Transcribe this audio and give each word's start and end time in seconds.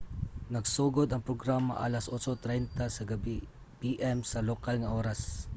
nagsugod 0.55 1.07
ang 1.11 1.25
programa 1.29 1.73
alas 1.85 2.05
8:30 2.09 3.45
p.m. 3.81 4.17
sa 4.31 4.39
lokal 4.49 4.75
nga 4.81 4.91
oras 4.99 5.19
15.00 5.25 5.41
utc 5.43 5.49